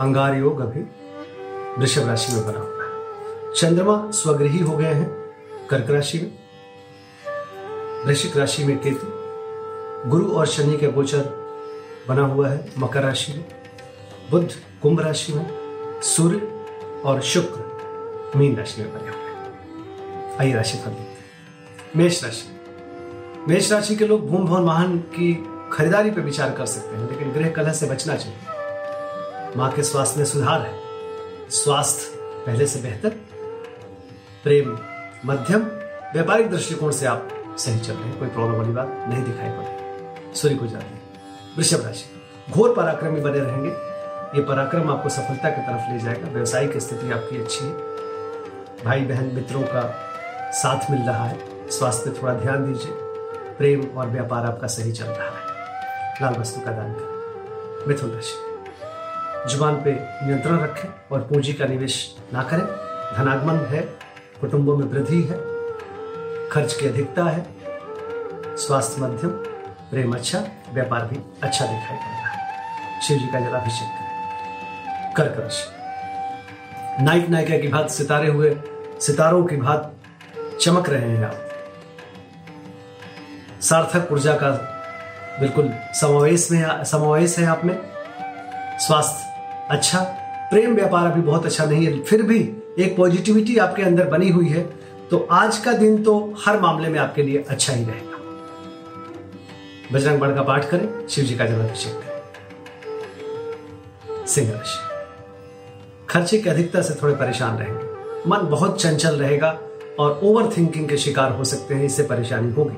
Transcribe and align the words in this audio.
अंगार 0.00 0.34
योग 0.34 0.60
अभी 0.60 0.80
वृषभ 1.78 2.06
राशि 2.06 2.32
में 2.32 2.46
बना 2.46 2.58
हुआ 2.58 2.84
है। 2.84 3.52
चंद्रमा 3.54 4.10
स्वगृही 4.10 4.58
हो 4.58 4.76
गए 4.76 4.92
हैं, 4.94 5.08
कर्क 5.70 5.90
राशि 5.90 6.18
में। 6.18 6.32
वृश्चिक 8.04 8.36
राशि 8.36 8.64
में 8.64 8.78
केतु, 8.78 9.06
गुरु 10.10 10.32
और 10.32 10.46
शनि 10.46 10.76
का 10.76 10.88
गोचर 10.88 11.24
बना 12.08 12.22
हुआ 12.22 12.48
है 12.48 12.72
मकर 12.78 13.02
राशि 13.02 13.32
में। 13.32 13.44
बुद्ध 14.30 14.48
कुंभ 14.82 15.00
राशि 15.00 15.32
में, 15.32 15.46
सूर्य 16.02 16.48
और 17.04 17.20
शुक्र 17.22 18.38
मीन 18.38 18.56
राशि 18.56 18.82
में 18.82 18.92
बने 18.92 19.08
हुए 19.08 20.36
आइए 20.40 20.52
राशि 20.52 20.78
फल 20.78 20.90
देखते 20.90 21.02
हैं। 21.02 21.90
मेष 21.96 22.22
राशि 22.24 22.46
मेष 23.48 23.72
राशि 23.72 23.96
के 23.96 24.06
लोग 24.06 24.28
भूम 24.28 24.46
भवन 24.46 24.62
वाहन 24.62 24.98
की 25.14 25.32
खरीदारी 25.72 26.10
पर 26.10 26.20
विचार 26.20 26.50
कर 26.50 26.66
सकते 26.66 26.96
हैं, 26.96 27.10
लेकिन 27.10 27.32
गृह 27.32 27.50
कलह 27.50 27.72
से 27.72 27.86
बचना 27.86 28.16
चाहिए। 28.16 28.47
माँ 29.56 29.72
के 29.72 29.82
स्वास्थ्य 29.82 30.18
में 30.18 30.26
सुधार 30.26 30.60
है। 30.60 30.78
स्वास्थ्य 31.50 32.16
पहले 32.46 32.66
से 32.66 32.80
बेहतर, 32.80 33.08
प्रेम 34.44 34.78
मध्यम, 35.26 35.60
व्यापारिक 36.12 36.50
दृष्टिकोण 36.50 36.90
से 36.90 37.06
आप 37.06 37.28
सही 37.58 37.80
चल 37.80 37.92
रहे 37.92 38.04
हैं, 38.04 38.18
कोई 38.18 38.28
प्रॉब्लम 38.28 38.58
वाली 38.58 38.72
बात 38.72 38.88
नहीं 39.08 39.22
दिखाई 39.24 39.48
पड़ 39.48 39.64
रही। 39.64 40.34
सूर्य 40.34 40.54
को 40.54 40.66
जा 40.66 40.78
रही 40.78 40.88
है 40.88 41.00
वृषभ 41.56 41.86
राशि। 41.86 42.30
घोर 42.52 42.74
पराक्रमी 42.74 43.20
बने 43.20 43.38
रहेंगे। 43.38 43.70
ये 44.38 44.42
पराक्रम 44.44 44.90
आपको 44.90 45.08
सफलता 45.08 45.50
की 45.50 45.60
तरफ़ 45.60 45.92
ले 45.92 45.98
जाएगा। 45.98 46.28
व्यवसायिक 46.28 46.78
स्थिति 46.78 47.10
आपकी 47.10 47.40
अच्छी 47.40 47.64
है। 47.64 47.72
भाई 48.84 49.00
बहन 49.00 49.34
मित्रों 49.34 49.62
का 49.62 50.12
साथ 50.52 50.90
मिल 50.90 51.00
रहा 51.00 51.24
है। 51.24 51.70
स्वास्थ्य 51.70 52.10
पे 52.10 52.22
थोड़ा 52.22 52.34
ध्यान 52.34 52.72
दीजिए। 52.72 52.92
प्रेम 53.58 53.98
और 53.98 54.06
व्यापार 54.06 54.46
आपका 54.46 54.66
सही 54.66 54.92
चल 54.92 55.04
रहा 55.04 55.28
है। 55.28 55.46
लाल 56.22 56.34
वस्तु 56.34 56.60
का 56.60 56.72
दान 56.72 56.92
करें। 56.92 57.88
मिथुन 57.88 58.10
राशि। 58.10 58.47
ज़ुबान 59.48 59.74
पे 59.74 59.92
नियंत्रण 60.26 60.58
रखें 60.58 60.88
और 61.12 61.20
पूंजी 61.20 61.52
का 61.52 61.66
निवेश 61.66 62.16
ना 62.34 62.42
करें। 62.42 62.64
धनागमन 63.16 63.58
है, 63.70 63.80
कुटुंबों 64.40 64.76
में 64.76 64.86
वृद्धि 64.86 65.22
है, 65.22 65.38
खर्च 66.48 66.72
की 66.72 66.86
अधिकता 66.88 67.24
है, 67.24 67.46
स्वास्थ्य 68.56 69.02
मध्यम, 69.02 69.30
प्रेम 69.90 70.14
अच्छा 70.14 70.44
व्यापार 70.72 71.04
भी 71.04 71.20
अच्छा 71.42 71.66
दिखाई 71.66 71.96
पड़ 71.96 72.12
रहा 72.12 72.28
है। 72.28 73.00
शिव 73.00 73.18
जी 73.18 73.26
का 73.26 73.40
जलाभिषेक 73.40 73.88
करें। 73.88 75.14
कर्क 75.14 75.40
राशि 75.40 77.04
नायक 77.04 77.28
नायिका 77.28 77.58
की 77.58 77.68
भात 77.68 77.90
सितारे 77.90 78.28
हुए 78.28 78.56
सितारों 79.00 79.44
की 79.44 79.56
भात 79.56 79.92
चमक 80.60 80.88
रहे 80.88 81.10
हैं 81.10 81.24
आप। 81.24 81.44
सार्थक 83.60 84.12
ऊर्जा 84.12 84.34
का 84.34 84.50
बिल्कुल 85.40 85.70
समावेश 85.94 86.50
में 86.52 86.84
समावेश 86.84 87.38
है 87.38 87.46
आप 87.46 87.64
में। 87.64 87.78
स्वास्थ्य 88.78 89.27
अच्छा 89.70 90.00
प्रेम 90.50 90.74
व्यापार 90.74 91.10
अभी 91.10 91.20
बहुत 91.20 91.46
अच्छा 91.46 91.64
नहीं 91.64 91.86
है, 91.86 92.02
फिर 92.02 92.22
भी 92.22 92.38
एक 92.78 92.96
पॉजिटिविटी 92.96 93.56
आपके 93.58 93.82
अंदर 93.82 94.06
बनी 94.08 94.28
हुई 94.30 94.48
है 94.48 94.62
तो 95.10 95.18
आज 95.32 95.58
का 95.58 95.72
दिन 95.72 96.02
तो 96.02 96.34
हर 96.38 96.60
मामले 96.60 96.88
में 96.88 96.98
आपके 97.00 97.22
लिए 97.22 97.44
अच्छा 97.48 97.72
ही 97.72 97.84
रहेगा। 97.84 98.16
बजरंग 99.92 100.20
बड़ 100.20 100.34
का 100.34 100.42
पाठ 100.42 100.68
करें, 100.70 101.06
शिव 101.08 101.24
जी 101.24 101.36
का 101.36 101.46
जलाभिषेक 101.46 101.92
करें। 101.94 102.06
सिंह 104.26 104.50
राशि 104.52 104.78
खर्चे 106.08 106.38
की 106.38 106.50
अधिकता 106.50 106.82
से 106.82 106.94
थोड़े 107.02 107.14
परेशान 107.14 107.58
रहेंगे। 107.58 108.30
मन 108.30 108.48
बहुत 108.50 108.80
चंचल 108.82 109.16
रहेगा 109.16 109.50
और 110.00 110.20
ओवर 110.22 110.50
थिंकिंग 110.56 110.88
के 110.88 110.96
शिकार 110.98 111.32
हो 111.32 111.44
सकते 111.44 111.74
हैं, 111.74 111.84
इससे 111.84 112.02
परेशानी 112.04 112.52
होगी। 112.52 112.76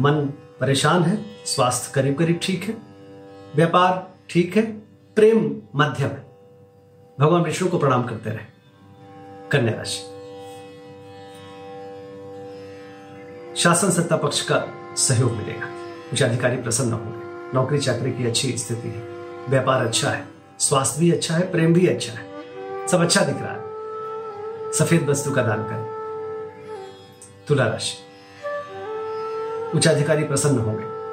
मन 0.00 0.28
परेशान 0.60 1.02
है, 1.02 1.18
स्वास्थ्य 1.46 1.92
करीब 1.94 2.18
करीब 2.18 2.38
ठीक 2.42 2.64
है, 2.64 2.74
व्यापार 3.56 4.06
ठीक 4.30 4.56
है 4.56 4.83
प्रेम 5.16 5.62
मध्यम 5.76 6.08
है। 6.08 6.24
भगवान 7.20 7.42
विष्णु 7.42 7.68
को 7.68 7.78
प्रणाम 7.78 8.02
करते 8.02 8.30
रहे। 8.30 8.44
कन्या 9.52 9.74
राशि। 9.74 10.00
शासन 13.56 13.90
सत्ता 13.90 14.16
पक्ष 14.16 14.40
का 14.40 14.64
सहयोग 14.96 15.32
मिलेगा। 15.32 15.66
उच्च 16.12 16.22
अधिकारी 16.22 16.56
प्रसन्न 16.56 16.92
होंगे। 16.92 17.54
नौकरी 17.54 17.78
चाकरी 17.78 18.12
की 18.12 18.26
अच्छी 18.26 18.58
स्थिति 18.58 18.88
है। 18.88 19.02
व्यापार 19.48 19.86
अच्छा 19.86 20.10
है। 20.10 20.28
स्वास्थ्य 20.58 21.00
भी 21.00 21.12
अच्छा 21.12 21.34
है। 21.34 21.50
प्रेम 21.52 21.74
भी 21.74 21.86
अच्छा 21.86 22.12
है। 22.12 22.26
सब 22.88 23.00
अच्छा 23.00 23.24
दिख 23.24 23.36
रहा 23.38 23.52
है। 23.52 23.64
सफ़ेद 24.72 25.08
वस्तु 25.08 25.30
का 25.30 25.42
दान 25.42 25.64
करें। 25.64 25.94
तुला 27.48 27.66
राशि। 27.66 27.96
उच्च 29.74 29.88
अधिकारी 29.88 30.24
प्रसन्न 30.24 30.58
होंगे। 30.58 31.03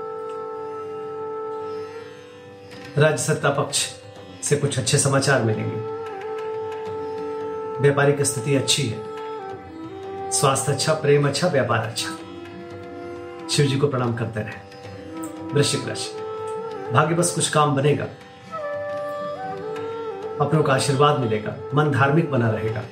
राज्य 2.97 3.17
सत्ता 3.17 3.49
पक्ष 3.49 3.87
से 4.43 4.55
कुछ 4.55 4.79
अच्छे 4.79 4.97
समाचार 4.97 5.43
मिलेंगे। 5.43 5.75
व्यापारिक 7.81 8.21
स्थिति 8.21 8.55
अच्छी 8.55 8.87
है। 8.87 8.99
स्वास्थ्य 10.31 10.71
अच्छा 10.71 10.93
प्रेम 10.93 11.27
अच्छा 11.27 11.47
व्यापार 11.47 11.79
अच्छा। 11.79 12.09
शिव 13.49 13.65
जी 13.65 13.77
को 13.77 13.87
प्रणाम 13.87 14.13
करते 14.15 14.39
रहे। 14.39 14.75
वृश्चिक 15.53 15.87
राशि। 15.87 16.11
भाग्य 16.91 17.15
बस 17.15 17.31
कुछ 17.35 17.49
काम 17.49 17.75
बनेगा। 17.75 18.03
अपनों 20.45 20.63
का 20.63 20.73
आशीर्वाद 20.73 21.19
मिलेगा। 21.19 21.55
मन 21.75 21.91
धार्मिक 21.91 22.31
बना 22.31 22.49
रहेगा। 22.49 22.83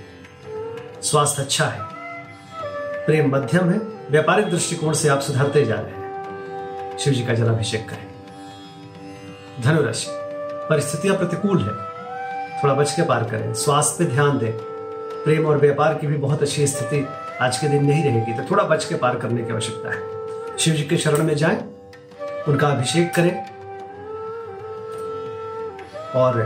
स्वास्थ्य 1.02 1.42
अच्छा 1.42 1.66
है। 1.66 1.80
प्रेम 3.06 3.36
मध्यम 3.36 3.70
है। 3.70 3.78
व्यापारिक 4.12 4.50
दृष्टिकोण 4.50 4.94
से 4.94 5.10
आप 5.10 5.20
सुधरते 5.20 5.66
जा 5.66 5.76
रहे 5.76 5.92
हैं। 5.92 6.98
शिव 6.98 7.14
जी 7.14 7.26
का 7.26 7.34
जलाभिषेक 7.34 7.90
करें। 7.90 8.09
धनुराशि। 9.62 10.08
परिस्थितियाँ 10.70 11.16
प्रतिकूल 11.18 11.58
है। 11.60 11.74
थोड़ा 12.64 12.74
बच 12.74 12.92
के 12.92 13.02
पार 13.02 13.24
करें। 13.24 13.54
स्वास्थ्य 13.54 14.04
पे 14.04 14.12
ध्यान 14.12 14.38
दें। 14.38 14.52
प्रेम 15.24 15.46
और 15.46 15.58
व्यापार 15.58 15.94
की 15.94 16.08
भी 16.08 16.18
बहुत 16.18 16.42
अच्छी 16.42 16.68
स्थिति 16.68 17.08
आज 17.42 17.58
के 17.58 17.68
दिन 17.68 17.86
नहीं 17.86 18.04
रहेगी 18.04 18.34
तो 18.34 18.44
थोड़ा 18.52 18.64
बच 18.64 18.86
के 18.86 18.96
पार 18.96 19.18
करने 19.18 19.44
की 19.44 19.54
आवश्यकता 19.54 19.94
है। 19.94 20.58
शिव 20.58 20.74
जी 20.74 20.84
के 20.84 20.98
शरण 20.98 21.24
में 21.24 21.36
जाएँ, 21.36 21.58
उनका 22.48 22.68
अभिषेक 22.68 23.14
करें। 23.14 23.32
और 26.16 26.42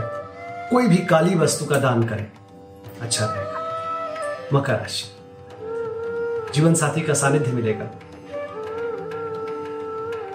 कोई 0.70 0.86
भी 0.86 0.96
काली 0.96 1.34
वस्तु 1.34 1.64
का 1.64 1.76
दान 1.76 2.02
करें। 2.02 2.26
अच्छा 3.02 3.26
रहेगा। 3.26 4.58
मकर 4.58 4.72
राशि। 4.72 5.04
जीवन 6.54 6.74
साथी 6.74 7.00
का 7.00 7.14
सानिध्य 7.14 7.52
मिलेगा। 7.52 7.90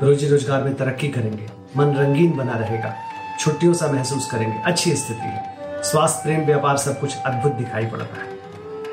रोजी 0.03 0.28
रोज़गार 0.28 0.63
में 0.63 0.73
तरक्की 0.75 1.07
करेंगे। 1.07 1.58
मन 1.78 1.96
रंगीन 1.96 2.38
बना 2.38 2.53
रहेगा। 2.56 2.96
छुट्टियों 3.40 3.74
सा 3.74 3.88
महसूस 3.88 4.31
करेंगे। 4.31 4.62
अच्छी 4.66 4.96
स्थिति 4.96 5.22
है। 5.22 5.56
स्वास्थ्य, 5.84 6.22
प्रेम, 6.24 6.46
व्यापार 6.46 6.78
सब 6.78 7.00
कुछ 7.00 7.18
अद्भुत 7.18 7.52
दिखाई 7.52 7.85
पड़ 7.85 8.00
रहा 8.00 8.24
है। 8.24 8.40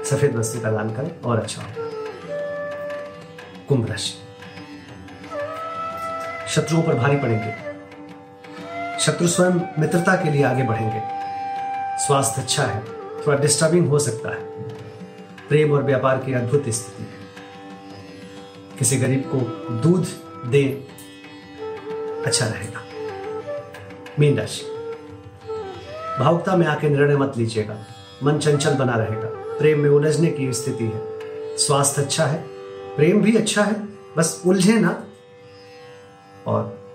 सफ़ेद 0.05 0.37
वस्तु 0.37 0.61
का 0.61 0.71
दान 0.71 0.91
करें 0.91 1.21
और 1.21 1.39
अच्छा। 1.39 1.63
होगा 1.63 1.87
कुंभ 3.69 3.91
राशि। 3.91 4.15
शत्रुओं 6.49 6.83
पर 6.83 6.95
भारी 6.95 7.17
पड़ेंगे। 7.17 7.67
शत्रु 9.01 9.29
स्वयं 9.29 9.53
मित्रता 9.79 10.17
के 10.17 10.31
लिए 10.31 10.43
आगे 10.43 10.63
बढ़ेंगे। 10.63 11.03
स्वास्थ्य 12.07 12.43
अच्छा 12.43 12.63
है। 12.63 12.85
थोड़ा 13.27 13.39
डिस्टर्बिंग 13.39 13.89
हो 13.89 13.99
सकता 13.99 14.29
है। 14.29 14.41
प्रेम 15.49 15.73
और 15.73 15.83
व्यापार 15.83 16.17
की 16.17 16.33
अद्भुत 16.33 16.65
स्थिति 16.69 17.03
है। 17.03 17.27
किसी 18.79 18.97
गरीब 18.97 19.21
को 19.21 19.41
दूध 19.75 20.07
दे 20.47 20.89
अच्छा 22.27 22.47
रहेगा। 22.47 22.81
मीन 24.19 24.39
राशि। 24.39 24.63
भावुकता 26.21 26.57
में 26.57 26.67
आके 26.67 26.89
निर्णय 26.89 27.17
मत 27.17 27.33
लीजिएगा। 27.37 27.85
मन 28.25 28.39
चंचल 28.39 28.75
बना 28.75 28.95
रहेगा। 28.95 29.29
प्रेम 29.59 29.81
में 29.81 29.91
उलझने 29.91 30.31
की 30.31 30.53
स्थिति 30.53 30.85
है। 30.85 31.17
स्वास्थ्य 31.57 32.03
अच्छा 32.03 32.27
है। 32.27 32.45
प्रेम 32.97 33.23
भी 33.23 33.37
अच्छा 33.37 33.63
है। 33.63 33.73
बस 34.17 34.43
उलझे 34.47 34.73
ना। 34.73 35.05
और 36.47 36.87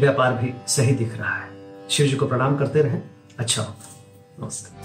व्यापार 0.00 0.32
भी 0.32 0.54
सही 0.68 0.92
दिख 0.92 1.16
रहा 1.16 1.34
है। 1.34 1.48
शिव 1.90 2.06
जी 2.06 2.16
को 2.16 2.26
प्रणाम 2.26 2.56
करते 2.56 2.82
रहें। 2.82 3.02
अच्छा 3.38 3.62
होगा। 3.62 4.04
नमस्कार 4.40 4.84